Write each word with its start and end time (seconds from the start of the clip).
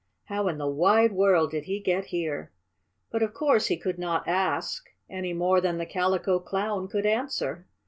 "How 0.25 0.47
in 0.47 0.57
the 0.57 0.67
wide 0.67 1.11
world 1.11 1.51
did 1.51 1.65
he 1.65 1.79
get 1.79 2.05
here?" 2.05 2.51
But 3.11 3.21
of 3.21 3.35
course 3.35 3.67
he 3.67 3.77
could 3.77 3.99
not 3.99 4.27
ask, 4.27 4.89
any 5.07 5.31
more 5.31 5.61
than 5.61 5.77
the 5.77 5.85
Calico 5.85 6.39
Clown 6.39 6.87
could 6.87 7.05
answer. 7.05 7.67